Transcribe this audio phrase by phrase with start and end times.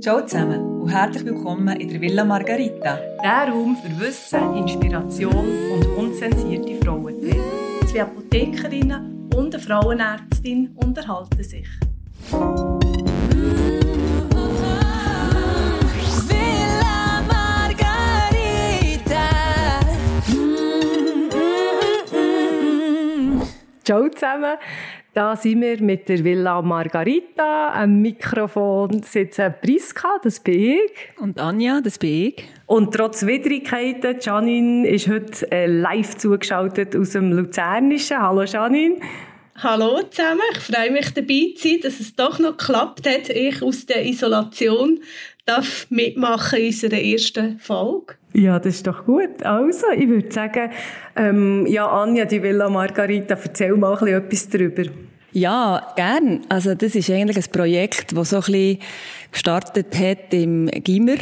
[0.00, 2.98] Ciao zusammen und herzlich willkommen in der Villa Margarita.
[3.22, 7.44] Der Raum für Wissen, Inspiration und unzensierte Frauenthemen.
[7.86, 11.68] Zwei Apothekerinnen und eine Frauenärztin unterhalten sich.
[16.28, 18.70] Villa Margarita.
[23.84, 24.56] Ciao zusammen.
[25.12, 27.72] Da sind wir mit der Villa Margarita.
[27.72, 31.20] Am Mikrofon sitzen Priska, das bin ich.
[31.20, 32.44] Und Anja, das bin ich.
[32.66, 38.22] Und trotz Widrigkeiten, Janine ist heute äh, live zugeschaltet aus dem Luzernischen.
[38.22, 39.00] Hallo Janine.
[39.56, 43.30] Hallo zusammen, ich freue mich dabei zu sein, dass es doch noch geklappt hat.
[43.30, 45.00] Ich aus der Isolation
[45.44, 48.14] darf mitmachen in unserer ersten Folge.
[48.32, 49.42] Ja, das ist doch gut.
[49.42, 50.70] Also, ich würde sagen,
[51.16, 55.09] ähm, ja, Anja, die Villa Margarita, erzähl mal ein bisschen etwas darüber.
[55.32, 56.40] Ja, gern.
[56.48, 58.78] Also das ist eigentlich ein Projekt, das so ein bisschen
[59.30, 61.16] gestartet hat im Gimmer.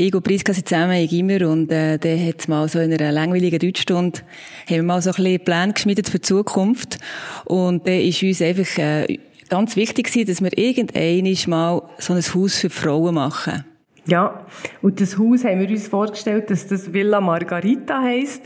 [0.00, 3.58] Und Priska sind zusammen im Gimmer und äh, dann hat mal so in einer langweiligen
[3.58, 4.20] Deutschstunde
[4.66, 6.98] haben wir mal so ein bisschen Pläne geschmiedet für die Zukunft
[7.46, 9.18] und dann ist uns einfach äh,
[9.48, 13.64] ganz wichtig gewesen, dass wir irgendeinmal mal so ein Haus für Frauen machen.
[14.06, 14.46] Ja,
[14.82, 18.42] und das Haus haben wir uns vorgestellt, dass das Villa Margarita heisst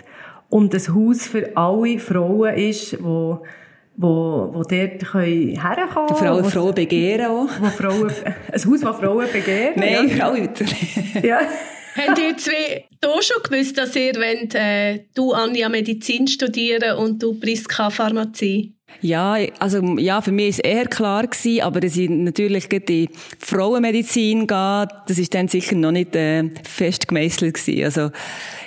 [0.48, 3.42] und das Haus für alle Frauen ist, wo
[3.96, 7.48] wo, wo dort können herkommen Für alle wo- Frauen begehren auch.
[7.60, 9.72] Wo Frauen, ein Haus, das Frauen begehren.
[9.76, 10.28] Nein, ja.
[10.28, 10.48] alle.
[11.22, 11.40] Ja.
[11.94, 17.22] Habt ihr zwei hier schon gewusst, dass ihr wollt, äh, du Anja Medizin studieren und
[17.22, 18.72] du Priska Pharmazie?
[19.00, 23.08] Ja, also, ja, für mich ist eher klar gewesen, aber dass ich natürlich in die
[23.38, 27.84] Frauenmedizin gehe, das ist dann sicher noch nicht, äh, fest gemeißelt gewesen.
[27.84, 28.10] Also,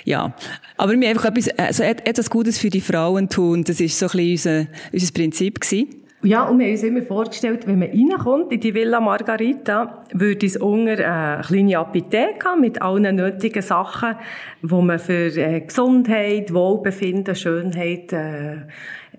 [0.04, 0.34] ja.
[0.76, 4.06] Aber wir einfach etwas, also et- etwas Gutes für die Frauen tun, das ist so
[4.06, 5.88] ein bisschen unser, unser Prinzip gewesen.
[6.22, 10.46] Ja, und wir haben uns immer vorgestellt, wenn man reinkommt in die Villa Margarita, würde
[10.46, 14.16] es unter eine kleine Apotheke mit allen nötigen Sachen,
[14.62, 18.56] wo man für äh, Gesundheit, Wohlbefinden, Schönheit äh,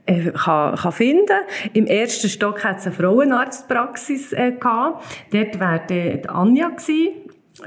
[0.07, 1.39] äh, kann, kann finden.
[1.73, 5.05] Im ersten Stock hat es eine Frauenarztpraxis äh, gehabt.
[5.31, 7.13] Dort wäre die Anja gewesen,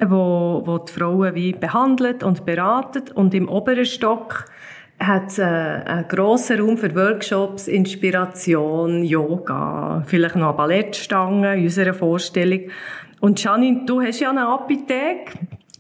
[0.06, 3.12] wo, wo die Frauen wie behandelt und beratet.
[3.12, 4.46] Und im oberen Stock
[4.98, 11.64] hat es äh, einen grossen Raum für Workshops, Inspiration, Yoga, vielleicht noch eine Ballettstange in
[11.64, 12.70] unserer Vorstellung.
[13.20, 15.32] Und Janine, du hast ja eine Apotheke.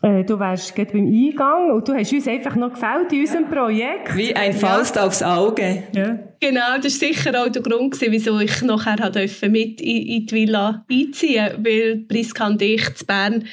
[0.02, 3.50] Äh, Du wärst gerade beim Eingang und du hast uns einfach noch gefällt in unserem
[3.50, 4.16] Projekt.
[4.16, 5.82] Wie ein Faust aufs Auge.
[5.92, 6.18] Ja.
[6.40, 10.06] Genau, das war sicher auch der Grund, gewesen, wieso ich nachher hat durfte mit in,
[10.06, 13.44] in die Villa einziehen weil Priska und ich zu Bern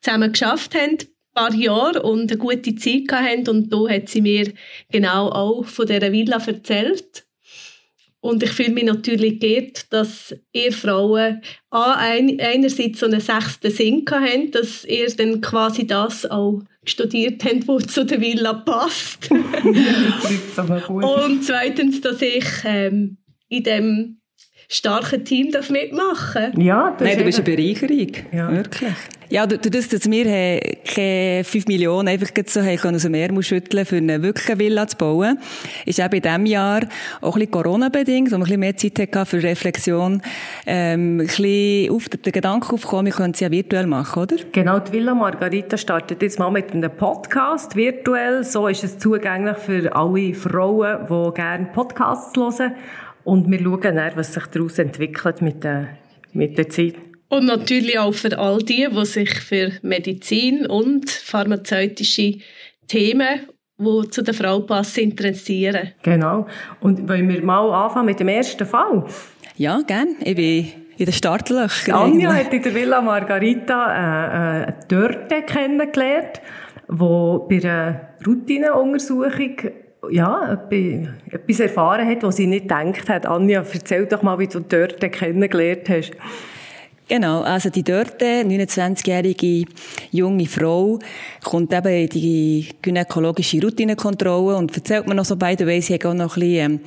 [0.00, 3.48] zusammen geschafft haben, ein paar Jahre und eine gute Zeit hatten.
[3.48, 4.52] Und da hat sie mir
[4.90, 7.24] genau auch von dieser Villa erzählt.
[8.24, 13.70] Und ich fühle mich natürlich geehrt, dass ihr Frauen A, ein, einerseits so einen sechsten
[13.70, 19.24] Sinn hatten, dass ihr dann quasi das auch studiert habt, was zu der Villa passt.
[20.22, 21.04] Trifft's aber gut.
[21.04, 23.18] Und zweitens, dass ich ähm,
[23.50, 24.20] in dem
[24.70, 28.12] starken Team darf mitmachen Ja, das Nein, du ist bist eine Bereicherung.
[28.32, 28.50] Ja.
[28.50, 28.94] Wirklich.
[29.30, 33.42] Ja, du, du das, dass wir äh, keine 5 Millionen einfach so aus dem Ärmel
[33.42, 35.38] schütteln für eine wirkliche Villa zu bauen,
[35.86, 36.82] ist eben in diesem Jahr
[37.20, 40.22] auch ein bisschen Corona-bedingt, wo wir ein bisschen mehr Zeit hatten für Reflexion,
[40.66, 44.36] ähm, ein bisschen auf den Gedanken aufgekommen, wir können es ja virtuell machen, oder?
[44.52, 48.44] Genau, die Villa Margarita startet jetzt mal mit einem Podcast virtuell.
[48.44, 52.74] So ist es zugänglich für alle Frauen, die gerne Podcasts hören.
[53.24, 55.88] Und wir schauen dann, was sich daraus entwickelt mit der,
[56.32, 56.94] mit der Zeit.
[57.28, 62.38] Und natürlich auch für all die, die sich für Medizin und pharmazeutische
[62.86, 63.40] Themen,
[63.78, 65.92] die zu der Frau passen, interessieren.
[66.02, 66.46] Genau.
[66.80, 69.04] Und wollen wir mal anfangen mit dem ersten Fall?
[69.56, 70.16] Ja, gern.
[70.20, 71.94] Ich bin in den Startlöchern.
[71.94, 76.40] Anja hat in der Villa Margarita äh, äh, eine Dörte kennengelernt,
[76.88, 79.56] die bei einer Routineuntersuchung
[80.10, 80.66] ja,
[81.30, 83.26] etwas- erfahren hat, was sie nicht gedacht hat.
[83.26, 86.12] Anja, erzähl doch mal, wie du Dörte kennengelernt hast.
[87.06, 89.66] Genau, also die dort 29-jährige
[90.10, 90.98] junge Frau
[91.42, 95.94] kommt eben in die gynäkologische Routinekontrolle und erzählt mir noch so, by the way, sie
[95.94, 96.80] hat auch noch ein bisschen, ähm,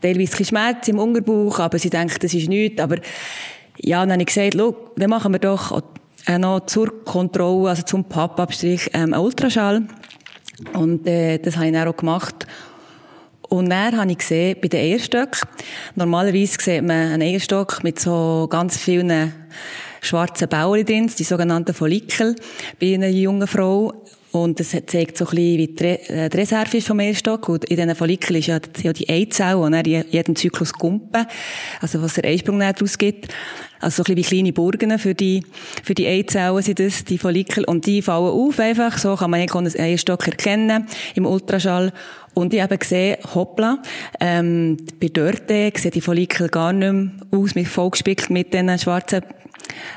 [0.00, 2.96] teilweise ein Schmerz im Unterbauch, aber sie denkt, das ist nichts, aber
[3.76, 5.82] ja, dann habe ich gesagt, schau, dann machen wir doch
[6.26, 9.82] äh, noch zur Kontrolle, also zum Pappabstrich, ähm, einen Ultraschall.
[10.72, 12.46] Und äh, das habe ich dann auch gemacht
[13.48, 15.48] und dann habe ich gesehen, bei den Eierstöcken,
[15.94, 19.32] normalerweise sieht man einen Eierstock mit so ganz vielen
[20.00, 22.36] schwarzen Bauern drin, die sogenannten Follikel,
[22.80, 24.04] bei einer jungen Frau.
[24.30, 27.48] Und das zeigt so ein bisschen, wie äh, die Reserve ist vom Eierstock.
[27.48, 28.58] Und in diesen Follikeln ist ja,
[28.92, 31.26] die Eizellen, die jedem Zyklus kumpen.
[31.80, 33.28] Also was der Eisprung daraus gibt.
[33.80, 35.44] Also so ein bisschen wie kleine Burgen für die,
[35.82, 37.64] für die Eizellen sind das, die Follikel.
[37.64, 38.98] Und die fallen auf einfach.
[38.98, 41.92] So kann man einen Eierstock erkennen im Ultraschall.
[42.34, 43.78] Und ich habe gesehen, hoppla,
[44.20, 49.22] ähm, bei Dörte sehen die Follikel gar nicht mehr aus, mit vollgespickt mit diesen schwarzen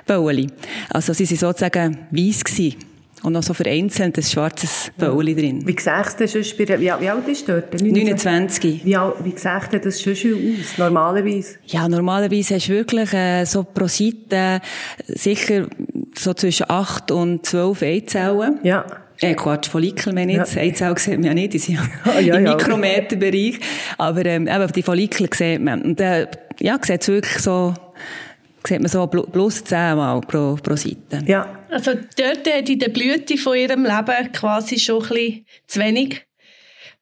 [0.05, 0.51] Bäulen.
[0.89, 2.75] Also sie sind sozusagen weiss gewesen.
[3.23, 5.61] Und noch so vereinzelt ein schwarzes Bäuli drin.
[5.67, 7.71] Wie siehst du sonst bei, wie, wie alt ist dort?
[7.79, 8.83] 29.
[8.83, 11.57] Wie, al- wie siehst du das sonst aus, normalerweise?
[11.67, 14.59] Ja, normalerweise hast du wirklich äh, so pro Seite äh,
[15.05, 15.67] sicher
[16.17, 18.59] so zwischen 8 und 12 Eizellen.
[18.63, 18.85] Ja.
[19.21, 20.55] Äh, Quatsch, Follikel meine ich jetzt.
[20.55, 20.61] Ja.
[20.63, 21.75] Eizellen sieht man ja nicht, die sind
[22.05, 22.55] ja, ja, im ja.
[22.55, 23.59] Mikrometerbereich.
[23.97, 25.81] Aber ähm, eben die Follikel sieht man.
[25.83, 26.27] Und äh,
[26.59, 27.73] ja, sieht wirklich so,
[28.65, 31.23] sieht man so plus 10 Mal pro, pro Seite.
[31.25, 31.59] Ja.
[31.69, 36.25] Also dort hat in der Blüte von ihrem Leben quasi schon ein bisschen zu wenig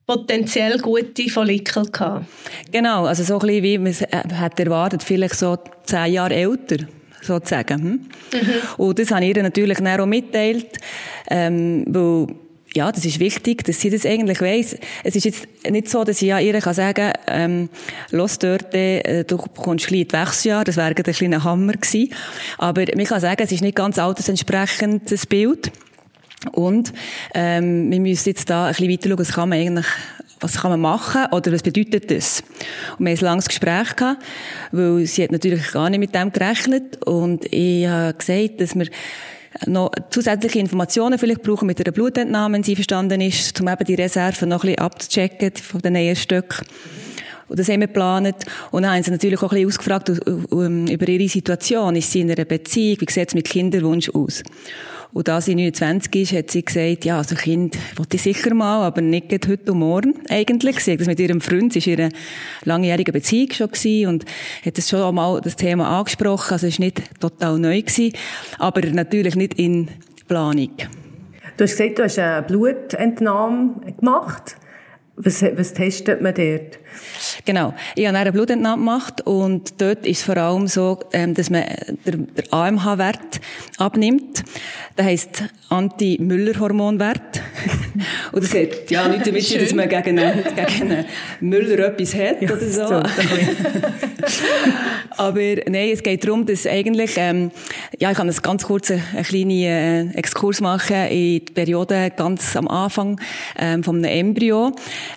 [0.06, 2.26] potenziell gute Follikel gehabt.
[2.72, 6.34] Genau, also so ein bisschen wie man es, äh, hat erwartet, vielleicht so zehn Jahre
[6.34, 6.86] älter,
[7.22, 7.82] sozusagen.
[7.82, 8.00] Hm?
[8.78, 10.78] Und das habe ich ihr natürlich dann auch mitteilt,
[11.30, 12.28] ähm, weil
[12.76, 14.78] ja, das ist wichtig, dass sie das eigentlich weiss.
[15.04, 17.70] Es ist jetzt nicht so, dass ich ja ihr kann sagen, ähm,
[18.12, 22.14] los dort, äh, du bekommst die Wechseljahr, das wäre ein kleiner Hammer gewesen.
[22.58, 25.72] Aber man kann sagen, es ist nicht ganz altersentsprechend, das Bild.
[26.52, 26.94] Und
[27.34, 29.88] ähm, wir müssen jetzt da ein bisschen weiter schauen, was kann man eigentlich,
[30.40, 32.44] was kann man machen oder was bedeutet das?
[32.98, 34.24] Und wir haben ein langes Gespräch gehabt,
[34.72, 38.88] weil sie hat natürlich gar nicht mit dem gerechnet und ich habe gesagt, dass wir
[39.66, 43.96] noch zusätzliche Informationen vielleicht brauchen mit einer Blutentnahme, wenn sie verstanden ist, um eben die
[43.96, 46.66] Reserven noch ein bisschen abzuchecken von den Eierstöcken.
[47.48, 48.36] Und das haben wir geplant.
[48.72, 51.96] Und dann haben sie natürlich auch ein bisschen ausgefragt um, über ihre Situation.
[51.96, 52.98] Ist sie in einer Beziehung?
[53.02, 54.44] Wie sieht es mit Kinderwunsch aus?
[55.12, 58.84] Und da sie 29 ist, hat sie gesagt, ja, also Kind wollte ich sicher mal,
[58.84, 60.80] aber nicht heute und morgen eigentlich.
[60.82, 62.12] Sie hat das mit ihrem Freund, sie war in einer
[62.64, 64.26] langjährigen Beziehung schon gewesen und
[64.64, 66.54] hat das schon mal das Thema angesprochen.
[66.54, 68.14] Also es war nicht total neu gewesen,
[68.60, 69.90] aber natürlich nicht in
[70.28, 70.76] Planung.
[71.58, 74.58] Du hast gesagt, du hast eine Blutentnahme gemacht.
[75.16, 76.80] Was, was testet man dort?
[77.46, 77.74] Genau.
[77.96, 81.64] Ich habe eine Blutentnahme gemacht und dort ist es vor allem so, ähm, dass man
[82.06, 83.40] der, der AMH-Wert
[83.78, 84.44] abnimmt.
[84.96, 87.42] Das heisst Anti-Müller-Hormonwert.
[88.32, 91.06] und das hat ja nicht damit zu tun, dass man gegen, einen- gegen einen
[91.40, 93.02] Müller etwas hat oder so.
[95.18, 97.52] Aber nein, es geht darum, dass eigentlich, ähm,
[98.00, 102.56] ja, ich kann einen ganz kurzen, einen kleinen äh, Exkurs machen in die Periode ganz
[102.56, 103.20] am Anfang
[103.58, 104.72] ähm, vom Embryo.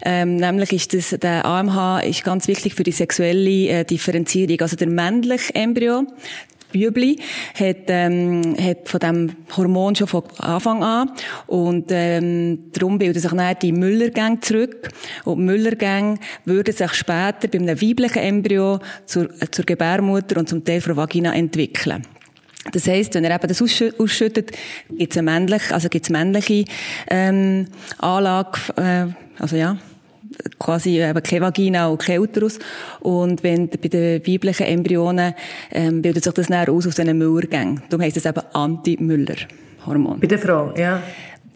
[0.05, 1.62] Ähm, nämlich ist das, der AMH
[2.05, 4.61] ist ganz wichtig für die sexuelle äh, Differenzierung.
[4.61, 6.07] Also der männliche Embryo,
[6.73, 7.19] Bübli
[7.55, 11.11] hat, ähm, hat von dem Hormon schon von Anfang an
[11.47, 14.89] und ähm, darum bilden sich dann die Müllergänge zurück
[15.25, 20.65] und Müllergänge würden sich später bei einem weiblichen Embryo zur, äh, zur Gebärmutter und zum
[20.65, 22.03] Teil der Vagina entwickeln.
[22.73, 24.53] Das heisst, wenn er eben das ausschü- ausschüttet,
[24.89, 26.65] gibt es männliche, also gibt's männliche
[27.11, 27.67] ähm,
[27.99, 29.07] Anlage, äh,
[29.41, 29.77] also ja,
[30.59, 32.59] quasi eben keine Vagina und kein Uterus.
[33.01, 35.35] Und wenn bei den weiblichen Embryonen
[35.71, 37.83] ähm, bildet sich das dann aus auf diesen Müllergängen.
[37.89, 40.21] Darum heisst es eben Anti-Müller-Hormon.
[40.21, 41.03] Bei der Frau, ja.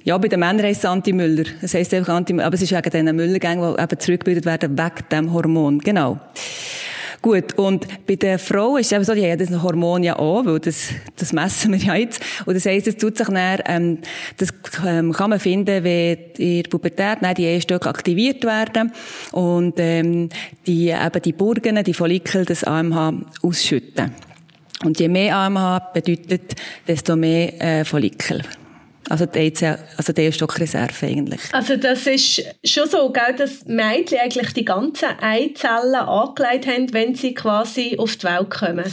[0.05, 1.45] Ja, bei den Männern heisst es Anti-Müller.
[1.61, 5.09] Das heisst einfach Anti aber es ist wegen diesen Müllergängen, die eben zurückgebildet werden, wegen
[5.11, 5.79] dem Hormon.
[5.81, 6.21] Genau.
[7.23, 10.45] Gut, und bei den Frauen ist es eben so, die haben das Hormon ja auch,
[10.45, 12.23] weil das, das messen wir ja jetzt.
[12.45, 13.99] Und das heisst, es tut sich dann, ähm,
[14.37, 14.51] das
[14.87, 18.93] ähm, kann man finden, wenn in der Pubertät dann die Eierstöcke aktiviert werden
[19.33, 20.29] und ähm,
[20.67, 23.13] die, eben die Burgen, die Follikel, das AMH
[23.43, 24.13] ausschütten.
[24.85, 26.55] Und je mehr AMH bedeutet,
[26.87, 28.43] desto mehr äh, Follikel.
[29.09, 31.41] Also die, Eizell- also die Eierstockreserve eigentlich.
[31.53, 37.15] Also das ist schon so, gell, dass Mädchen eigentlich die ganzen Eizellen angelegt haben, wenn
[37.15, 38.85] sie quasi auf die Welt kommen.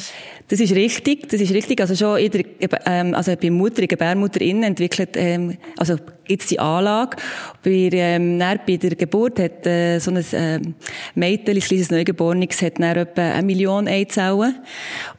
[0.49, 1.81] Das ist richtig, das ist richtig.
[1.81, 2.43] Also schon in der,
[2.85, 7.17] ähm, also bei Mutter, in Gebärmutter innen entwickelt, ähm, also gibt's die Anlage.
[7.63, 10.75] Bei, ähm, bei der Geburt hat äh, so ein ähm,
[11.15, 14.57] Mädchen, ein kleines Neugeborenes, hat dann etwa eine Million Eizellen.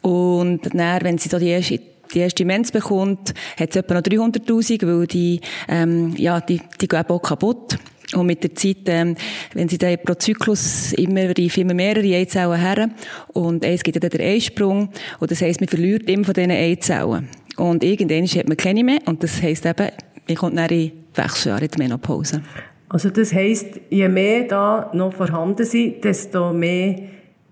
[0.03, 1.81] Und dann, wenn sie so die erste
[2.15, 6.89] die erste Mens bekommt, hat es etwa noch 300'000, weil die, ähm, ja, die, die
[6.89, 7.79] gehen auch kaputt.
[8.15, 9.17] Und mit der Zeit, ähm,
[9.55, 12.91] wenn sie dann pro Zyklus immer reifen immer mehrere Eizellen her.
[13.33, 14.91] Und es gibt dann den Eisprung.
[15.19, 17.29] Und das heisst, man verliert immer von diesen Eizellen.
[17.57, 18.99] Und irgendwann hat man keine mehr.
[19.07, 19.89] Und das heisst eben,
[20.29, 22.43] man kommt dann in Wechseljahre, in die Menopause.
[22.89, 26.97] Also das heisst, je mehr da noch vorhanden sind, desto mehr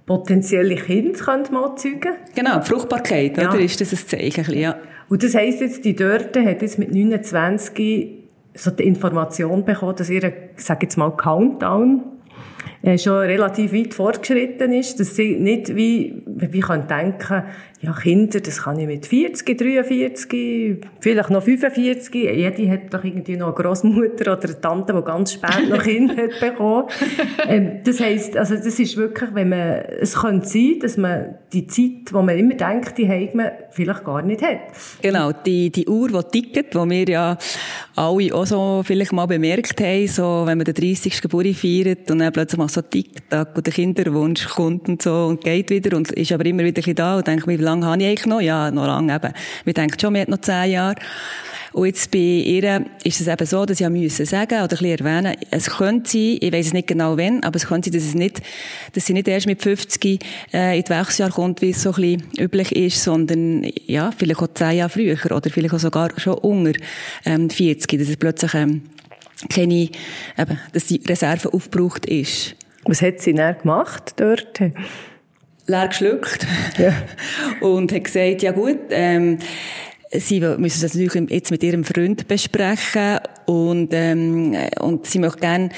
[0.07, 2.15] potenzielle Kinder könnte man zeugen.
[2.35, 3.51] Genau, die Fruchtbarkeit, Ja.
[3.51, 3.61] oder?
[3.61, 4.59] Ist das ein Zeichen?
[4.59, 4.77] Ja.
[5.09, 8.19] Und das heisst jetzt, die Dörte hat jetzt mit 29
[8.55, 12.03] so die Information bekommen, dass ihr, sage jetzt mal, Countdown
[12.99, 17.45] schon relativ weit fortgeschritten ist, dass sie nicht wie, wie können denken,
[17.83, 23.37] ja, Kinder, das kann ich mit 40, 43, vielleicht noch 45, jede hat doch irgendwie
[23.37, 26.85] noch eine Großmutter oder eine Tante, die ganz spät noch Kinder hat bekommen.
[27.49, 31.67] Ähm, das heisst, also das ist wirklich, wenn man, es könnte sein, dass man die
[31.67, 34.61] Zeit, wo man immer denkt, die hat man vielleicht gar nicht hat.
[35.03, 37.39] Genau, die, die Uhr, die tickt, die wir ja
[37.97, 41.21] alle auch so vielleicht mal bemerkt haben, so, wenn man den 30.
[41.21, 45.43] Geburtstag feiert und dann plötzlich mal so Tick-Tack und der Kinderwunsch kommt und so und
[45.43, 48.03] geht wieder und ist aber immer wieder ein bisschen da und denkt, wie lange habe
[48.03, 48.41] ich eigentlich noch?
[48.41, 49.33] Ja, noch lange eben.
[49.65, 50.97] Wir denken schon, wir hat noch zehn Jahre.
[51.73, 55.07] Und jetzt bei ihr ist es eben so, dass ich müssen sagen oder ein bisschen
[55.07, 58.09] erwähnen, es könnte sein, ich weiß es nicht genau wann, aber es könnte sein, dass
[58.09, 58.43] es nicht,
[58.93, 61.95] dass sie nicht erst mit 50 äh, in die Wechseljahr kommt, wie es so ein
[61.95, 66.35] bisschen üblich ist, sondern ja, vielleicht auch zehn Jahre früher oder vielleicht auch sogar schon
[66.35, 66.79] unter
[67.25, 68.83] ähm, 40, dass es plötzlich ähm,
[69.49, 69.89] keine,
[70.39, 72.55] eben, dass die Reserve aufgebraucht ist.
[72.85, 74.61] Was hat sie dann gemacht dort?
[75.67, 76.47] leer geschluckt
[76.79, 76.93] Ja.
[77.61, 79.39] und hat gesagt, ja gut, ähm,
[80.11, 85.69] sie müssen das natürlich jetzt mit ihrem Freund besprechen und, ähm, und sie möchte gerne,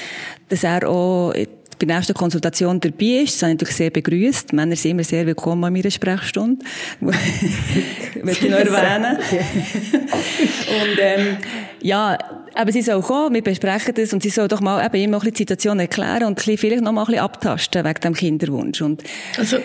[0.49, 1.33] dass er auch
[1.77, 3.35] bei der nächsten Konsultation dabei ist.
[3.35, 4.53] Das habe ich natürlich sehr begrüßt.
[4.53, 6.65] Männer sind immer sehr willkommen an meiner Sprechstunde.
[8.23, 9.17] Möchte ich noch erwähnen.
[9.21, 11.37] und, ähm,
[11.81, 12.17] ja,
[12.55, 15.19] aber sie soll kommen, wir besprechen das und sie soll doch mal eben immer ein
[15.19, 18.13] bisschen die Situation erklären und ein bisschen, vielleicht noch mal ein bisschen abtasten wegen dem
[18.13, 18.81] Kinderwunsch.
[18.81, 19.03] Und,
[19.37, 19.57] Also,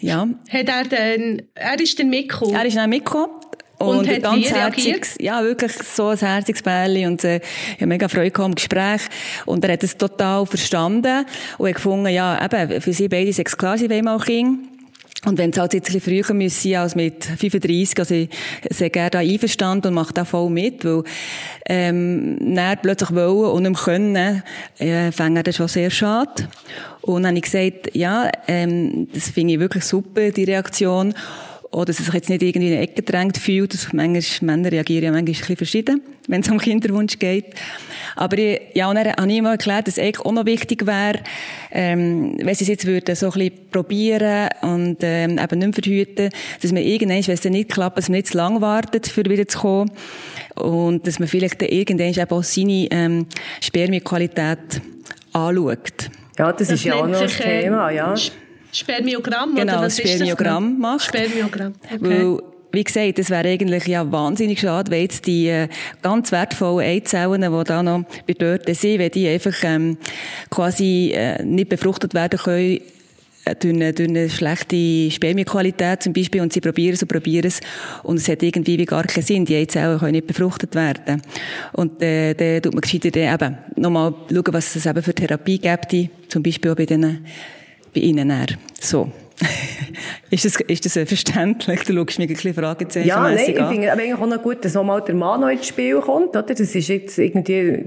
[0.00, 0.28] ja.
[0.50, 2.54] hat er dann, er ist dann mitgekommen?
[2.54, 3.30] Er ist dann mitgekommen.
[3.78, 7.86] Und Und, hat ganz herziges, ja, wirklich so ein herziges Bärli und, äh, ich habe
[7.86, 9.02] mega Freude gehabt im Gespräch.
[9.44, 11.26] Und er hat es total verstanden
[11.58, 14.75] und hat gefunden, ja, eben, für sie beide ist es klar, sie wollen mal Kinder.
[15.24, 18.28] Und wenn es halt jetzt ein bisschen früher müssen als mit 35, also ich
[18.70, 21.04] sehr gerne da einverstanden und mache da voll mit, weil,
[21.66, 24.42] ähm, dann plötzlich wollen und mehr können,
[24.78, 26.48] äh, fängt das schon sehr schade.
[27.00, 31.14] Und dann habe ich gesagt, ja, ähm, das finde ich wirklich super, die Reaktion.
[31.76, 33.74] Oder dass er sich jetzt nicht irgendwie in eine Ecke gedrängt fühlt.
[33.74, 37.52] Das manchmal, Männer reagieren ja manchmal ein bisschen verschieden, wenn es um Kinderwunsch geht.
[38.14, 40.86] Aber ich, ja, und dann habe ich auch erklärt, dass es eigentlich auch noch wichtig
[40.86, 41.20] wäre,
[41.70, 45.72] ähm, wenn sie es jetzt würden, so ein bisschen probieren und ähm, eben nicht mehr
[45.74, 46.30] verhüten,
[46.62, 49.26] dass man irgendwann, wenn es dann nicht klappt, dass man nicht zu lange wartet, für
[49.26, 49.90] wieder zu kommen.
[50.54, 53.26] Und dass man vielleicht dann irgendwann eben auch seine ähm,
[53.60, 54.80] Spermienqualität
[55.34, 56.08] anschaut.
[56.38, 58.14] Ja, das, ist ja auch noch ein sich, äh, Thema, ja.
[58.76, 60.80] Sp- Spermiogramm, Genau, oder was Spermiogramm das?
[60.80, 61.06] macht.
[61.06, 61.98] Spermiogramm, okay.
[62.00, 62.38] Weil,
[62.72, 65.68] wie gesagt, es wäre eigentlich ja wahnsinnig schade, wenn jetzt die äh,
[66.02, 68.04] ganz wertvollen Eizellen, die da noch
[68.38, 69.96] dort sind, wenn die einfach ähm,
[70.50, 72.80] quasi äh, nicht befruchtet werden können,
[73.46, 77.46] äh, durch eine, durch eine schlechte Spermienqualität zum Beispiel und sie probieren es und probieren
[77.46, 77.60] es
[78.02, 81.22] und es hat irgendwie wie gar keinen Sinn, die Eizellen können nicht befruchtet werden.
[81.72, 85.58] Und äh, dann tut man gescheiter dann eben nochmal schauen, was es eben für Therapie
[85.58, 85.94] gibt,
[86.28, 87.24] zum Beispiel auch bei, den,
[87.96, 88.28] bei ihnen.
[88.28, 88.46] dann.
[88.80, 89.10] So.
[90.30, 91.82] ist, das, ist das äh, verständlich?
[91.82, 94.64] Du schaust mich ein bisschen Fragezeichen Ja, nein, ich finde aber eigentlich auch noch gut,
[94.64, 96.42] dass auch mal der Mann noch ins Spiel kommt, oder?
[96.42, 97.84] Das ist jetzt irgendwie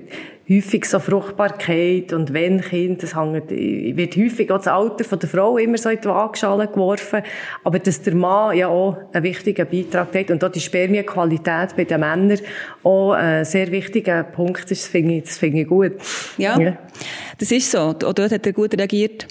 [0.49, 5.29] häufig so Fruchtbarkeit und wenn Kind, das hängt, wird häufig auch das Alter von der
[5.29, 7.21] Frau immer so in die Waagschale geworfen.
[7.63, 11.83] Aber dass der Mann ja auch einen wichtigen Beitrag hat und auch die Spermienqualität bei
[11.83, 12.39] den Männern
[12.83, 15.93] auch ein sehr wichtiger Punkt ist, das finde ich, das finde ich gut.
[16.37, 16.77] Ja, Ja.
[17.37, 17.79] das ist so.
[17.79, 19.27] Auch dort hat er gut reagiert.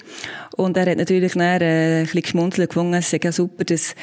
[0.55, 3.95] Und er hat natürlich dann, äh, ein bisschen geschmunzelt gefunden, es sei ja super, dass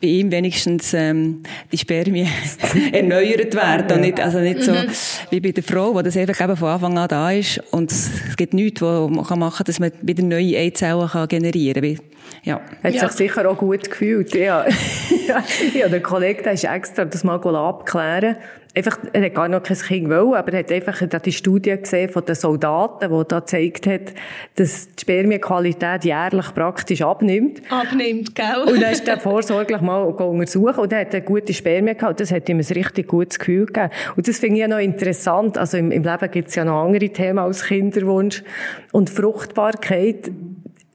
[0.00, 2.28] bei ihm wenigstens ähm, die Spermien
[2.92, 4.72] erneuert werden und nicht, also nicht so
[5.30, 8.10] wie bei der Frau, wo das einfach eben von Anfang an da ist und es
[8.36, 12.04] gibt nichts, was man kann machen kann, dass man wieder neue Eizellen kann generieren kann.
[12.42, 12.60] Ja.
[12.82, 13.08] Hat Ja.
[13.08, 14.34] sich sicher auch gut gefühlt.
[14.34, 14.66] Ja.
[15.26, 18.36] ja, ja, der Kollege, der ist extra das mal abklären.
[18.76, 22.10] Einfach, er hat gar noch kein Kind wollen, aber er hat einfach die Studie gesehen
[22.10, 24.12] von den Soldaten, die da gezeigt hat,
[24.56, 27.62] dass die Spermienqualität jährlich praktisch abnimmt.
[27.70, 28.64] Abnimmt, gell?
[28.66, 32.20] Und dann ist er vorsorglich mal untersucht und er hat eine gute Spermie gehabt.
[32.20, 33.90] Das hat ihm ein richtig gutes Gefühl gegeben.
[34.14, 35.56] Und das finde ich ja noch interessant.
[35.56, 38.44] Also im, im Leben gibt es ja noch andere Themen als Kinderwunsch.
[38.92, 40.30] Und Fruchtbarkeit,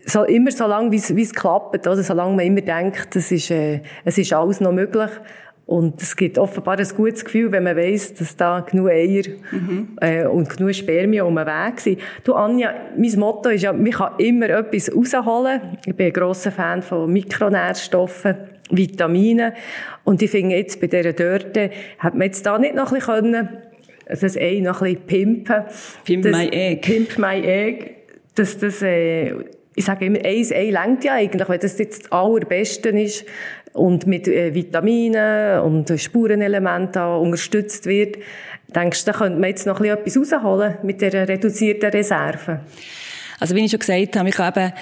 [0.06, 2.04] so, immer so lange, wie es, wie es klappt, oder?
[2.04, 5.10] solange man immer denkt, das ist, äh, es ist alles noch möglich.
[5.72, 9.24] Und es gibt offenbar ein gutes Gefühl, wenn man weiss, dass da genug Eier
[10.02, 12.00] äh, und genug Spermien um den Weg sind.
[12.26, 15.62] Du, Anja, mein Motto ist ja, man kann immer etwas rausholen.
[15.86, 18.36] Ich bin ein grosser Fan von Mikronährstoffen,
[18.70, 19.54] Vitaminen.
[20.04, 23.14] Und ich finde jetzt bei dieser Dörte, hat man jetzt da nicht noch ein bisschen
[23.32, 23.50] können,
[24.10, 25.06] das Ei noch ein bisschen
[25.46, 25.64] pimpen.
[26.04, 26.82] Pimp Das- my egg.
[26.82, 27.92] Pimp my egg.
[28.36, 29.36] Dass das, äh,
[29.76, 33.26] ich sage immer, eins Ei längt ja eigentlich, wenn das jetzt das Allerbeste ist,
[33.74, 38.18] und mit äh, Vitaminen und Spurenelementen unterstützt wird,
[38.76, 42.62] denkst du, da könnte man jetzt noch ein bisschen etwas rausholen mit der reduzierten Reserve?
[43.40, 44.74] Also wie ich schon gesagt habe, ich kann eben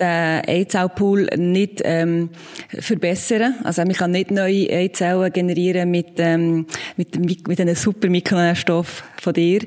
[0.00, 2.30] den Eizellpool nicht ähm,
[2.68, 3.54] verbessern.
[3.64, 9.32] Also man kann nicht neue Eizellen generieren mit, ähm, mit, mit einem super Mikronährstoff von
[9.32, 9.60] dir.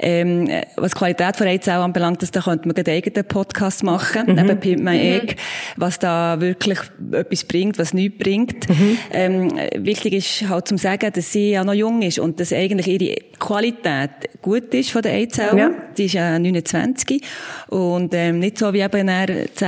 [0.00, 4.26] Ähm, was die Qualität von Eizellen anbelangt, das, da könnte man einen eigenen Podcast machen,
[4.26, 4.34] mhm.
[4.34, 5.36] neben Pimp My Egg,
[5.76, 6.78] was da wirklich
[7.12, 8.68] etwas bringt, was nichts bringt.
[8.68, 8.98] Mhm.
[9.12, 12.86] Ähm, wichtig ist halt zu sagen, dass sie ja noch jung ist und dass eigentlich
[12.86, 14.10] ihre Qualität
[14.42, 15.58] gut ist von den Eizellen.
[15.58, 15.70] Ja.
[15.96, 17.22] Die ist ja 29
[17.68, 19.08] und ähm, nicht so wie eben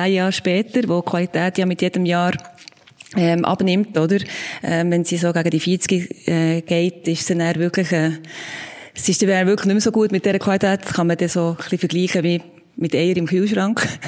[0.04, 2.32] zehn Jahre später, wo die Qualität ja mit jedem Jahr
[3.16, 4.18] ähm, abnimmt, oder?
[4.62, 8.12] Ähm, wenn sie so gegen die 40 äh, geht, ist sie dann wirklich, äh,
[8.94, 11.28] es ist dann wirklich nicht mehr so gut mit dieser Qualität, das kann man dann
[11.28, 12.42] so ein bisschen vergleichen wie
[12.80, 13.86] mit Eier im Kühlschrank.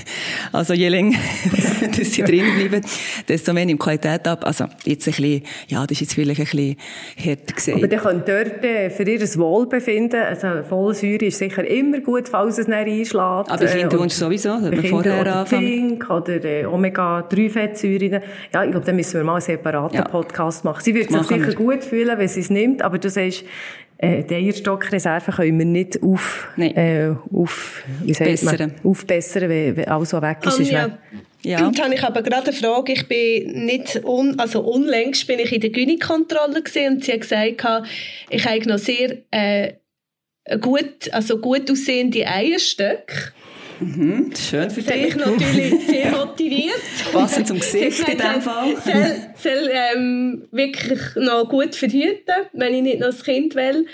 [0.50, 1.16] Also je länger
[1.96, 2.84] dass sie drin bleiben,
[3.26, 4.44] desto mehr nimmt Qualität ab.
[4.44, 6.76] Also jetzt ein bisschen, ja, das ist jetzt vielleicht ein bisschen
[7.24, 7.78] hart gesagt.
[7.78, 12.58] Aber die können dort äh, für ihr Wohlbefinden, also Folsäure ist sicher immer gut, falls
[12.58, 13.14] es nicht einschlägt.
[13.14, 15.66] Aber bei Kinderwunsch äh, sowieso, wenn wir vorher anfangen.
[15.66, 18.20] Zink oder äh, Omega-3-Fettsäuren.
[18.52, 20.04] Ja, ich glaube, da müssen wir mal einen separaten ja.
[20.04, 20.82] Podcast machen.
[20.82, 21.54] Sie wird sich sicher wir.
[21.54, 23.44] gut fühlen, wenn sie es nimmt, aber du sagst,
[24.02, 29.88] äh, die Eierstockreserve können wir nicht auf, äh, auf, wie sagt man, aufbessern, wenn, wenn
[29.88, 30.90] alles, was weg ist, ist weg.
[31.44, 31.64] Ja.
[31.66, 32.92] Und habe ich aber gerade eine Frage.
[32.92, 37.64] Ich bin nicht, un, also unlängst bin ich in der Gynikontrolle und sie hat gesagt,
[38.28, 39.74] ich habe noch sehr, äh,
[40.60, 43.32] gut, also gut aussehende Eierstöcke.
[43.82, 45.02] Mhm, schön für dich.
[45.02, 46.80] mich natürlich sehr motiviert.
[47.12, 48.76] Wasser zum Gesicht in diesem Fall.
[48.84, 53.86] Soll, soll ähm, wirklich noch gut verhüten, wenn ich nicht noch ein Kind will.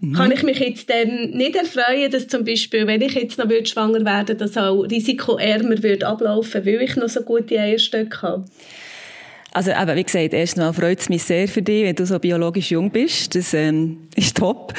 [0.00, 0.12] Mhm.
[0.12, 4.04] Kann ich mich jetzt dann nicht erfreuen, dass zum Beispiel, wenn ich jetzt noch schwanger
[4.04, 8.44] werden würde, das auch risikoärmer würde ablaufen, weil ich noch so gute Eierstöcke habe?
[9.56, 12.72] Also eben, wie gesagt, erstmal freut es mich sehr für dich, wenn du so biologisch
[12.72, 13.34] jung bist.
[13.34, 14.74] Das ähm, ist top.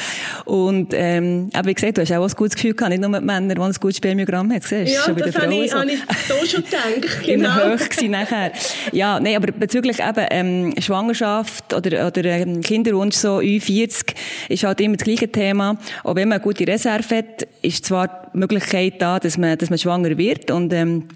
[0.46, 3.24] Und ähm, aber wie gesagt, du hast auch ein gutes Gefühl gehabt, nicht nur mit
[3.24, 4.62] Männern, die ein gutes Spermiogramm haben.
[4.62, 5.79] Siehst, ja, das habe ich, so.
[5.79, 7.24] hab ich da schon gedacht.
[7.25, 7.55] Genau.
[7.55, 8.51] Hoch nachher.
[8.91, 14.13] Ja, nein, aber bezüglich eben ähm, Schwangerschaft oder, oder ähm, Kinderwunsch, so Ü40,
[14.49, 15.80] ist halt immer das gleiche Thema.
[16.04, 19.71] Auch wenn man eine gute Reserve hat, ist zwar die Möglichkeit da, dass man, dass
[19.71, 21.08] man schwanger wird und ähm,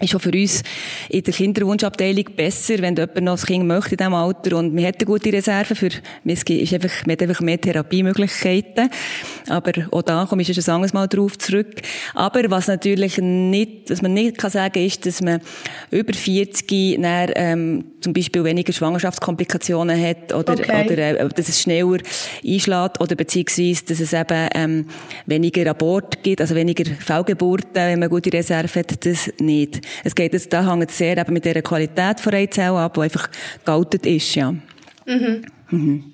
[0.00, 0.62] ist auch für uns
[1.08, 4.96] in der Kinderwunschabteilung besser, wenn jemand noch ein Kind möchte in diesem Alter und hat
[4.96, 5.88] eine gute Reserve für,
[6.24, 8.90] es ist einfach, man einfach mehr Therapiemöglichkeiten.
[9.48, 11.80] Aber auch da komme ich schon ein anderes Mal drauf zurück.
[12.14, 15.40] Aber was natürlich nicht, was man nicht kann sagen, ist, dass man
[15.90, 20.86] über 40 dann, ähm, zum Beispiel weniger Schwangerschaftskomplikationen hat oder, okay.
[20.86, 21.98] oder äh, dass es schneller
[22.46, 24.86] einschlägt oder beziehungsweise, dass es eben ähm,
[25.26, 29.80] weniger Abort gibt, also weniger Fehlgeburten, wenn man gute Reserve hat, das nicht.
[30.04, 33.28] Es geht, das, da hängt sehr eben mit der Qualität von Eizellen ab, die einfach
[33.64, 34.52] gealtet ist, ja.
[34.52, 35.42] Mhm.
[35.70, 36.12] Mhm.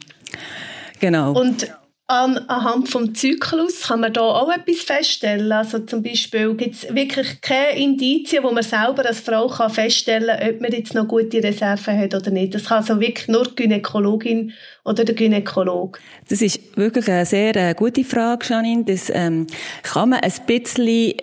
[0.98, 1.32] Genau.
[1.38, 1.70] Und
[2.12, 5.50] an, anhand vom Zyklus kann man da auch etwas feststellen.
[5.50, 10.38] Also zum Beispiel gibt es wirklich keine Indizien, wo man selber als Frau kann feststellen
[10.38, 12.54] kann, ob man jetzt noch gute Reserven hat oder nicht.
[12.54, 14.52] Das kann also wirklich nur die Gynäkologin
[14.84, 15.98] oder der Gynäkolog.
[16.28, 18.84] Das ist wirklich eine sehr äh, gute Frage, Janine.
[18.84, 19.46] Das ähm,
[19.82, 21.14] kann man ein bisschen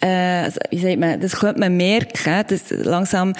[0.00, 3.32] äh, also, wie sagt man, das könnte man merken, dass langsam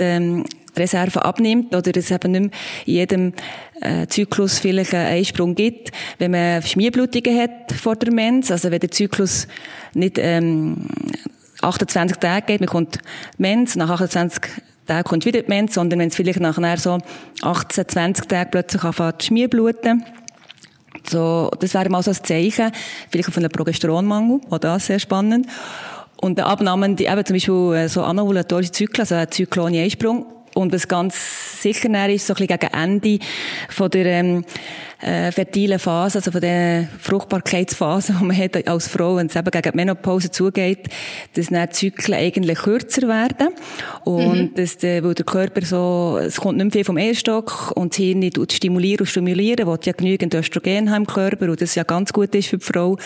[0.00, 0.44] die ähm,
[0.78, 2.50] Reserve abnimmt oder es eben nicht mehr
[2.84, 3.32] jedem
[4.08, 5.90] Zyklus vielleicht einen Einsprung gibt.
[6.18, 9.46] Wenn man Schmierblutungen hat vor der Mens, also wenn der Zyklus
[9.94, 10.88] nicht ähm,
[11.62, 12.98] 28 Tage geht, man kommt
[13.36, 14.40] Mens, nach 28
[14.86, 16.98] Tagen kommt wieder die Mens, sondern wenn es vielleicht nachher so
[17.42, 20.04] 18, 20 Tage plötzlich anfängt Schmierbluten,
[21.08, 22.72] so, das wäre mal so ein Zeichen,
[23.10, 25.46] vielleicht von einem Progesteronmangel, auch das sehr spannend.
[26.20, 30.26] Und Abnahmen, die eben zum Beispiel äh, so anovulatorische Zyklen, also ein Zyklon-Einsprung.
[30.58, 33.18] Und was ganz sicher ist, so ein bisschen gegen Ende
[33.68, 34.44] von der, ähm,
[35.00, 39.50] äh, fertilen Phase, also von der Fruchtbarkeitsphase, die man hat als Frau, wenn es eben
[39.50, 40.88] gegen die Menopause zugeht,
[41.34, 43.48] dass dann die Zyklen eigentlich kürzer werden.
[44.04, 44.54] Und mhm.
[44.54, 47.98] dass der, weil der Körper so, es kommt nicht mehr viel vom Eierstock und das
[47.98, 51.84] Hirn tut stimulieren und stimulieren, will ja genügend Östrogen haben im Körper und das ja
[51.84, 52.96] ganz gut ist für die Frau,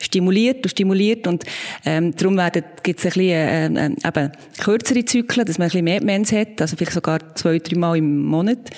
[0.00, 1.44] stimuliert und stimuliert und
[1.84, 2.40] ähm, darum
[2.82, 6.32] gibt es ein bisschen äh, äh, eben kürzere Zyklen, dass man ein bisschen mehr Mens
[6.32, 8.70] hat, also vielleicht sogar zwei, drei Mal im Monat.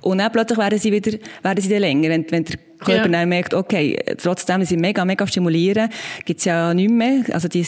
[0.00, 2.08] Und dann plötzlich werden sie wieder, werden sie dann länger.
[2.08, 3.08] Wenn, wenn der Körper ja.
[3.08, 5.90] dann merkt, okay, trotzdem sie mega, mega stimulieren,
[6.24, 7.24] gibt's ja nichts mehr.
[7.32, 7.66] Also die,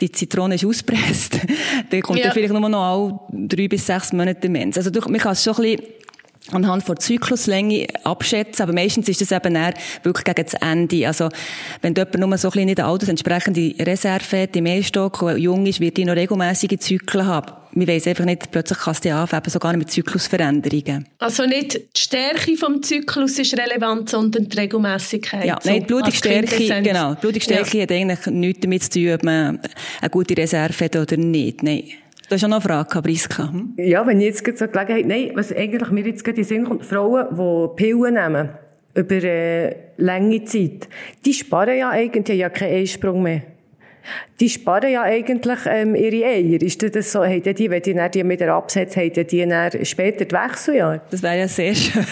[0.00, 1.38] die Zitrone ist auspresst.
[1.90, 2.26] dann kommt ja.
[2.26, 2.82] dann vielleicht nur noch
[3.30, 4.76] alle drei bis sechs Monate Demenz.
[4.76, 5.96] Also man kann es schon ein bisschen
[6.52, 11.06] anhand von Zykluslänge abschätzen, aber meistens ist das eben eher wirklich gegen das Ende.
[11.06, 11.28] Also,
[11.82, 15.66] wenn jemand nur so ein bisschen in der Alters entsprechende Reserve hat, im Ehestock, jung
[15.66, 19.16] ist, wird die noch regelmäßige Zyklen haben wir weiss einfach nicht, plötzlich kann es dir
[19.16, 21.06] anfangen, sogar mit Zyklusveränderungen.
[21.18, 25.44] Also nicht die Stärke vom Zyklus ist relevant, sondern die Regelmäßigkeit.
[25.44, 29.22] Ja, so nein, die Blutungsstärke, genau, die Blutungsstärke hat eigentlich nichts damit zu tun, ob
[29.22, 29.60] man
[30.00, 31.62] eine gute Reserve hat oder nicht.
[31.62, 31.84] Nein.
[32.28, 33.52] Du hast auch noch eine Frage, gehabt, Priska.
[33.52, 33.74] Hm?
[33.76, 36.64] Ja, wenn ich jetzt gerade so Gelegenheit, nein, was eigentlich mir jetzt gerade in Sinn
[36.64, 38.48] kommt, Frauen, die Pillen nehmen,
[38.94, 40.88] über äh, lange Zeit,
[41.24, 43.42] die sparen ja eigentlich, die ja keinen Einsprung mehr.
[44.40, 46.60] Die sparen ja eigentlich ähm, ihre Eier.
[46.60, 50.24] Ist das so, haben die, wenn die dann die wieder absetzen, haben die dann später
[50.24, 51.00] die Wechseljahre?
[51.10, 52.04] Das wäre ja sehr schön.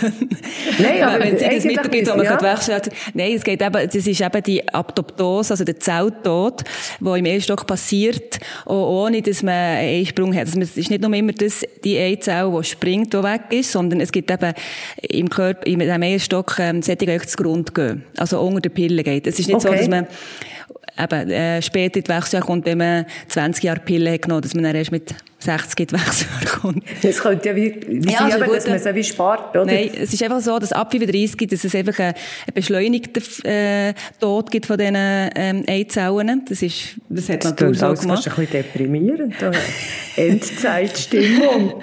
[0.78, 2.40] Nein, aber wenn es eigentlich Mittel gibt, wo man ja.
[2.40, 2.92] wechseln kann.
[3.12, 6.64] Nein, es geht eben, das ist eben die Apoptose, also der Zelltod,
[7.00, 10.46] der im Eierstock passiert, ohne dass man einen Einsprung hat.
[10.46, 14.00] Also es ist nicht nur immer das, die Eizelle, die springt, die weg ist, sondern
[14.00, 14.54] es gibt eben
[15.02, 18.04] im Körper, in diesem Eierstock, ähm, die zu Grund gehen.
[18.16, 19.26] Also unter der Pille geht.
[19.26, 19.78] Es ist nicht so, Okay.
[19.78, 20.06] dass man
[20.98, 24.54] eben, äh, später in die Wechseljahre kommt, wenn man 20 Jahre Pille hat genommen, dass
[24.54, 26.84] man dann erst mit 60 in die Wechseljahre kommt.
[27.02, 29.66] Es könnte ja wie, wie Ja, also dass man sie wie spart, oder?
[29.66, 32.14] Nein, es ist einfach so, dass ab 35 gibt, dass es einfach einen
[32.54, 36.42] beschleunigten äh, Tod gibt von diesen ähm, Eizellen.
[36.48, 38.38] Das ist, das hat Das Natur so alles fast gemacht.
[38.38, 39.34] ein bisschen deprimierend.
[40.16, 41.82] Endzeitstimmung.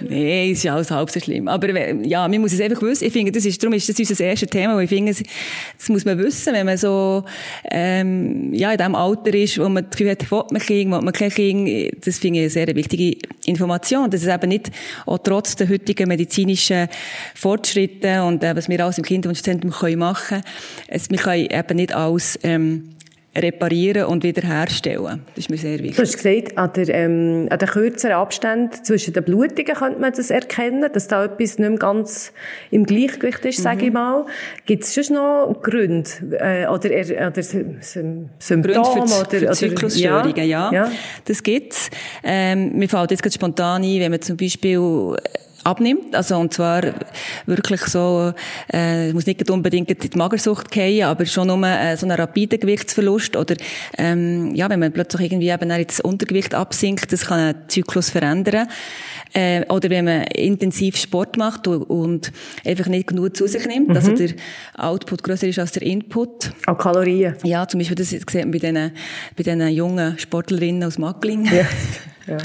[0.00, 1.48] Nein, es ist alles halb so schlimm.
[1.48, 3.04] Aber äh, ja, man muss es einfach wissen.
[3.04, 6.04] Ich finde, das ist, darum ist das unser erstes Thema, weil ich finde, das muss
[6.04, 7.24] man wissen, wenn man so,
[7.70, 11.30] ähm, ja, in dem Alter ist, wo man das Gefühl hat, man Kind, man kein
[11.30, 12.06] Kind.
[12.06, 14.10] Das finde ich sehr wichtige Information.
[14.10, 14.70] Dass es eben nicht,
[15.06, 16.88] auch trotz der heutigen medizinischen
[17.34, 20.42] Fortschritte und äh, was wir alles im Kinderwunschzentrum können machen,
[20.88, 22.95] es, wir können eben nicht alles, ähm,
[23.36, 25.22] reparieren und wiederherstellen.
[25.34, 25.96] Das ist mir sehr wichtig.
[25.96, 30.12] Du hast gesagt, an der, ähm, an den kürzeren Abständen zwischen den Blutungen könnte man
[30.12, 32.32] das erkennen, dass da etwas nicht mehr ganz
[32.70, 33.86] im Gleichgewicht ist, sage Mhm.
[33.88, 34.26] ich mal.
[34.64, 36.08] Gibt es schon noch Gründe
[36.40, 38.82] äh, oder, er- oder Sy- Sy- Symptome?
[38.84, 40.70] Gründe für, oder, für Zyklusstörungen, ja.
[40.72, 40.90] ja.
[41.26, 41.90] Das gibt's.
[42.24, 45.16] Ähm, mir fällt jetzt gerade spontan ein, wenn man zum Beispiel
[45.66, 46.82] abnimmt, also und zwar
[47.46, 48.32] wirklich so,
[48.72, 52.60] äh, muss nicht unbedingt in die Magersucht gehen, aber schon nur äh, so einen rapiden
[52.60, 53.56] Gewichtsverlust oder
[53.98, 58.68] ähm, ja, wenn man plötzlich irgendwie eben ins Untergewicht absinkt, das kann einen Zyklus verändern.
[59.32, 62.32] Äh, oder wenn man intensiv Sport macht und, und
[62.64, 64.30] einfach nicht genug zu sich nimmt, also der
[64.76, 66.52] Output größer ist als der Input.
[66.66, 67.34] An Kalorien.
[67.42, 68.92] Ja, zum Beispiel, das sieht man bei diesen,
[69.36, 71.44] bei diesen jungen Sportlerinnen aus Mackling.
[71.46, 71.66] Ja.
[72.26, 72.38] Ja.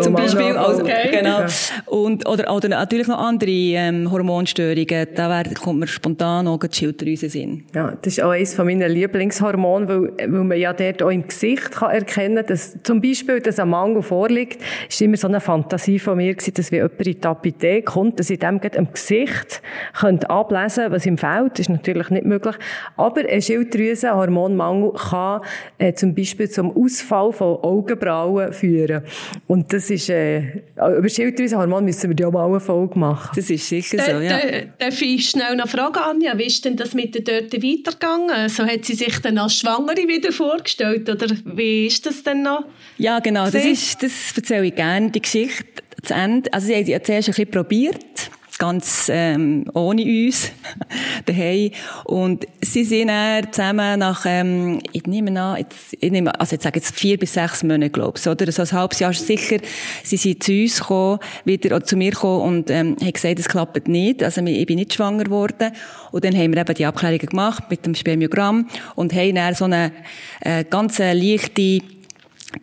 [0.00, 1.10] Zum Beispiel, also, Okay.
[1.10, 1.40] genau.
[1.86, 5.08] Und, oder, oder natürlich noch andere, ähm, Hormonstörungen.
[5.14, 7.64] Da wär, kommt mir spontan auch die Schilddrüse in.
[7.74, 11.26] Ja, das ist auch eines von meinen Lieblingshormonen, weil, weil man ja dort auch im
[11.26, 15.40] Gesicht kann erkennen kann, dass zum Beispiel, dass ein Mangel vorliegt, ist immer so eine
[15.40, 18.78] Fantasie von mir gewesen, dass wenn jemand in die Apotheke kommt, dass ich dem gerade
[18.78, 19.62] am Gesicht
[19.98, 21.52] könnte ablesen was ihm fehlt.
[21.52, 22.56] Das ist natürlich nicht möglich.
[22.96, 25.40] Aber ein Schilddrüsenhormonmangel kann
[25.78, 28.99] äh, zum Beispiel zum Ausfall von Augenbrauen führen.
[29.46, 30.40] Und das ist, äh,
[30.76, 33.30] über Schilddrüsenhormon müssen wir ja mal eine Folge machen.
[33.34, 34.38] Das ist sicher Da- so, ja.
[34.38, 38.48] da- Darf ich schnell noch fragen, Anja, wie ist denn das mit der Dörte weitergegangen?
[38.48, 42.64] So hat sie sich dann als Schwangere wieder vorgestellt, oder wie ist das denn noch?
[42.98, 43.44] Ja, genau.
[43.50, 45.64] Das ist, das erzähle ich gerne, die Geschichte
[46.02, 46.52] zu Ende.
[46.52, 48.29] Also, sie haben ja zuerst ein bisschen probiert.
[48.60, 50.52] Ganz, ähm, ohne uns.
[51.26, 51.70] daheim.
[52.04, 56.64] Und sie sind dann zusammen nach, ähm, ich nehme an, jetzt, ich nehme, also jetzt
[56.64, 58.50] sage jetzt vier bis sechs Monate, glaube ich, oder?
[58.52, 59.58] So ein halbes Jahr sicher.
[60.02, 63.88] Sie sind zu uns gekommen, wieder, zu mir gekommen und, ähm, haben gesagt, es klappt
[63.88, 64.22] nicht.
[64.22, 65.72] Also, ich bin nicht schwanger geworden.
[66.10, 69.64] Und dann haben wir eben die Abklärungen gemacht mit dem Spermiogramm und haben dann so
[69.64, 69.92] eine,
[70.40, 71.80] äh, ganz leichte,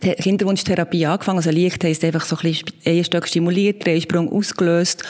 [0.02, 1.38] Kinderwunschtherapie angefangen.
[1.38, 5.06] Also leicht heisst einfach so ein bisschen Eierstöcke stimuliert, der Eisprung ausgelöst.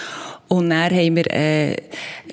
[0.48, 1.76] Und dann haben wir äh,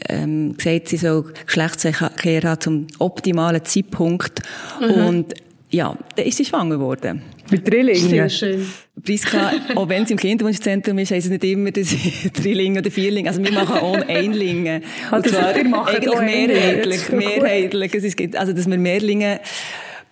[0.08, 4.40] ähm, gesagt, sie soll Geschlechtsverkehr haben zum optimalen Zeitpunkt.
[4.80, 5.34] Und
[5.70, 7.22] ja, dann ist sie schwanger geworden.
[7.50, 8.08] Mit Drillingen.
[8.08, 8.66] Sehr schön.
[9.04, 12.90] Priska, auch wenn es im Kinderwunschzentrum ist, heisst es nicht immer, dass ich Drilling oder
[12.90, 13.26] Vierling.
[13.28, 14.80] Also wir machen auch Einlinge.
[15.10, 17.08] Ah, Und das- zwar ihr macht eigentlich mehrheitlich.
[17.10, 17.94] Mehrheitlich.
[17.94, 19.40] Es ist, also, dass wir Mehrlinge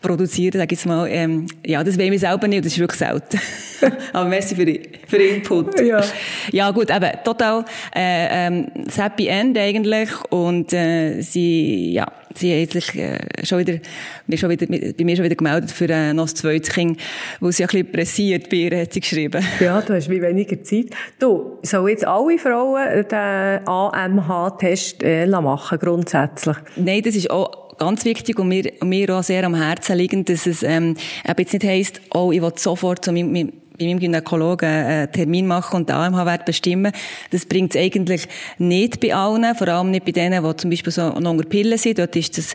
[0.03, 2.99] produzieren, sage ich jetzt mal, ähm, ja, das wollen wir selber nicht, das ist wirklich
[2.99, 3.41] selten.
[4.13, 4.67] Aber merci für,
[5.07, 5.81] für den Input.
[5.81, 6.03] Ja.
[6.51, 12.63] Ja, gut, eben, total, äh, ähm, das Happy End eigentlich, und, äh, sie, ja, sie
[12.63, 13.79] hat sich, äh, schon wieder,
[14.27, 17.01] mir schon wieder, bei mir schon wieder gemeldet für, äh, noch das zweite Kind,
[17.41, 19.45] wo sie ein bisschen pressiert bei ihr, hat sie geschrieben.
[19.61, 20.87] Ja, du hast wie weniger Zeit.
[21.19, 26.57] Du, sollen jetzt alle Frauen den AMH-Test äh, machen, grundsätzlich?
[26.77, 30.47] Nein, das ist auch ganz wichtig und mir, mir auch sehr am Herzen liegend, dass
[30.47, 30.97] es ähm,
[31.29, 35.47] eben jetzt nicht heisst, oh, ich will sofort zu meinem, bei meinem Gynäkologen einen Termin
[35.49, 36.93] machen und den AMH-Wert bestimmen.
[37.33, 40.93] Das bringt es eigentlich nicht bei allen, vor allem nicht bei denen, die zum Beispiel
[40.93, 41.99] so noch unter Pillen sind.
[41.99, 42.55] Dort ist, das,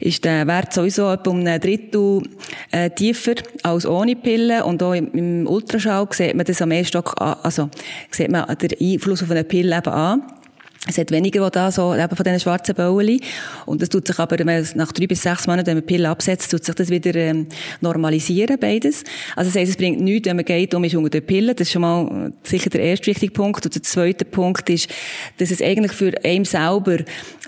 [0.00, 2.22] ist der Wert sowieso etwa um ein Drittel
[2.70, 4.62] äh, tiefer als ohne Pillen.
[4.62, 7.68] Und auch im, im Ultraschall sieht man das am ersten Stock, an- also
[8.10, 10.22] sieht man den Einfluss auf eine Pille eben an.
[10.88, 13.20] Es hat weniger da so, eben von diesen schwarzen Bäulen.
[13.66, 15.94] Und das tut sich aber, wenn man nach drei bis sechs Monaten, wenn man die
[15.94, 17.46] Pille absetzt, tut sich das wieder ähm,
[17.80, 19.04] normalisieren, beides.
[19.36, 21.54] Also das heisst, es bringt nichts, wenn man geht um ist unter den Pillen.
[21.54, 23.64] Das ist schon mal äh, sicher der erste wichtige Punkt.
[23.64, 24.90] Und der zweite Punkt ist,
[25.38, 26.98] dass es eigentlich für einen selber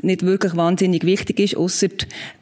[0.03, 1.89] nicht wirklich wahnsinnig wichtig ist, außer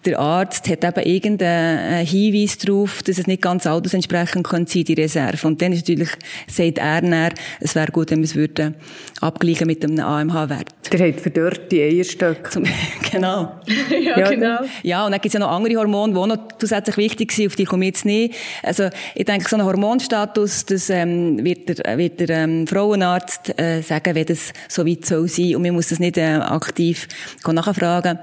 [0.05, 4.95] der Arzt hat eben irgendeinen Hinweis darauf, dass es nicht ganz altersentsprechend könnte sein, die
[4.95, 5.47] Reserve.
[5.47, 6.11] Und dann ist natürlich,
[6.49, 8.75] sagt er dann, es wäre gut, wenn wir es würden
[9.23, 10.82] abgleichen mit einem AMH-Wert.
[10.91, 12.63] Der hat verdörrte Eierstöcke.
[13.13, 13.61] Genau.
[13.91, 14.59] ja, Ja, genau.
[14.83, 17.57] Ja, und dann gibt's ja noch andere Hormone, die auch noch zusätzlich wichtig sind, auf
[17.57, 18.35] die komme ich jetzt nicht.
[18.63, 23.83] Also, ich denke, so ein Hormonstatus, das ähm, wird der, wird der ähm, Frauenarzt äh,
[23.83, 25.57] sagen, wenn das so weit soll sein.
[25.57, 27.07] Und man muss das nicht äh, aktiv
[27.47, 28.19] nachfragen.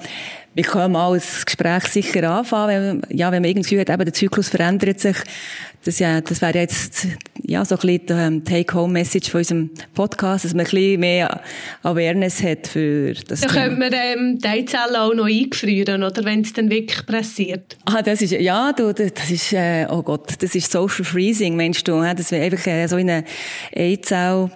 [0.56, 4.14] Wir können mal ein Gespräch sicher anfangen, wenn, ja, wenn man irgendwie hat, eben, der
[4.14, 5.16] Zyklus verändert sich.
[5.86, 7.08] Das, ja, das wäre jetzt
[7.44, 11.42] ja, so ein bisschen die ähm, Take-Home-Message von unserem Podcast, dass man ein bisschen mehr
[11.84, 13.64] Awareness hat für das Dann Thema.
[13.64, 17.78] könnte man ähm, die Eizellen auch noch eingefrieren, oder wenn es dann wirklich pressiert.
[17.86, 21.88] Ah, das ist, ja, du, das ist, äh, oh Gott, das ist Social Freezing, meinst
[21.88, 22.14] du, hä?
[22.16, 23.24] Das wäre einfach äh, so in eine
[23.74, 24.52] Eizelle,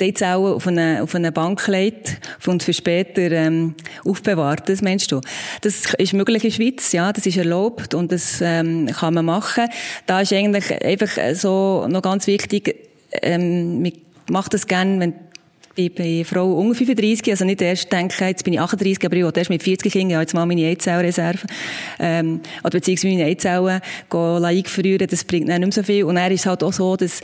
[0.00, 5.12] die Eizelle auf eine, auf eine Bank legt und für später, ähm, aufbewahrt, das meinst
[5.12, 5.20] du?
[5.62, 9.24] Das ist möglich in der Schweiz, ja, das ist erlaubt und das, ähm, kann man
[9.24, 9.68] machen.
[10.06, 12.76] Da ist eigentlich einfach so noch ganz wichtig,
[13.22, 13.92] ähm, man
[14.28, 15.14] macht das gerne, wenn
[15.76, 19.24] ich bin Frau unter 35, also nicht erst denken, jetzt bin ich 38, aber ich
[19.24, 21.46] will erst mit 40 Kindern, jetzt mal meine Eizellreserve,
[21.98, 26.04] ähm, oder beziehungsweise meine Eizellen gehen eingefrieren, das bringt dann nicht mehr so viel.
[26.04, 27.20] Und dann ist halt auch so, dass,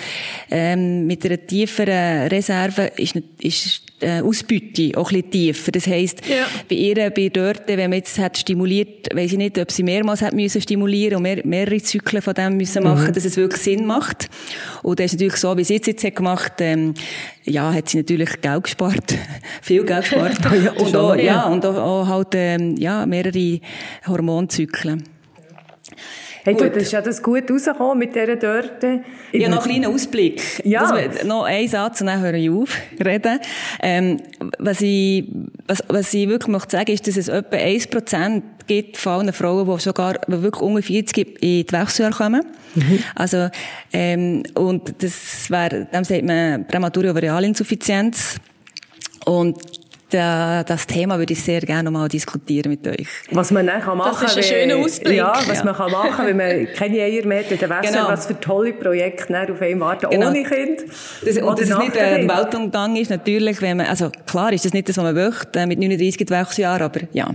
[0.51, 5.73] ähm, mit einer tieferen Reserve ist, ist, Ausbeute auch ein bisschen tiefer.
[5.73, 6.47] Das heisst, Ja.
[6.69, 10.23] bei ihr, bei dort, wenn man jetzt hat stimuliert, weiss ich nicht, ob sie mehrmals
[10.23, 13.87] hat müssen stimulieren und mehr, mehrere Zyklen von dem müssen machen, dass es wirklich Sinn
[13.87, 14.29] macht.
[14.83, 16.95] Und das ist natürlich so, wie sie es jetzt hat gemacht, ähm,
[17.45, 19.15] ja, hat sie natürlich Geld gespart,
[19.63, 20.39] viel Geld gespart.
[20.79, 23.61] und auch, ja, und auch, auch halt, ähm, ja, mehrere
[24.07, 25.05] Hormonzyklen.
[26.45, 26.75] Hey, du, Gut.
[26.75, 29.05] das ist ja das gut rausgekommen mit dieser Dörte.
[29.31, 30.43] Ja, noch einen kleinen Ausblick.
[30.65, 30.93] Ja.
[30.93, 33.39] Das noch ein Satz und dann höre ich auf, reden.
[33.81, 34.17] Ähm,
[34.59, 35.25] was ich,
[35.69, 39.69] was, was ich wirklich möchte sagen, ist, dass es etwa 1% gibt von allen Frauen,
[39.73, 42.43] die sogar, die wirklich unter 40 in die Wechseljahre kommen.
[43.15, 43.49] Also,
[43.93, 48.37] ähm, und das wäre, dem sagt man prämature Ovarialinsuffizienz.
[49.25, 49.59] Und
[50.13, 53.07] da, das Thema würde ich sehr gerne noch mal diskutieren mit euch.
[53.31, 55.17] Was man dann kann machen ist ein schöner Ausblick.
[55.17, 55.65] Ja, was Ja.
[55.65, 58.09] man kann machen, wenn man keine Eier mehr hat, der Wechsel, Genau.
[58.09, 60.29] was für tolle Projekte dann auf einen warten, Genau.
[60.29, 60.81] ohne Kind.
[61.25, 62.31] Das, und Oder dass es nicht äh, ein Kind.
[62.31, 65.67] Weltuntergang ist, natürlich, wenn man, also klar ist das nicht das, was man möchte, äh,
[65.67, 67.29] mit 39 Wechseljahren, aber ja,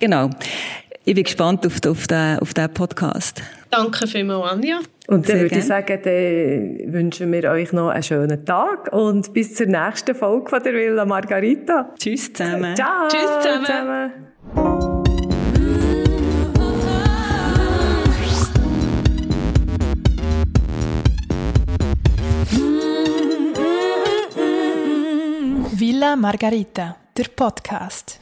[0.00, 0.30] genau.
[1.06, 3.42] Ich bin gespannt auf, auf, den, auf den Podcast.
[3.74, 4.78] Danke vielmals, Anja.
[5.08, 9.32] Und dann Sehr würde ich sagen, dann wünschen wir euch noch einen schönen Tag und
[9.32, 11.92] bis zur nächsten Folge von der Villa Margarita.
[11.98, 12.76] Tschüss zusammen.
[12.76, 13.08] Ciao!
[13.08, 14.12] Tschüss zusammen.
[25.76, 28.20] Villa Margarita, der Podcast.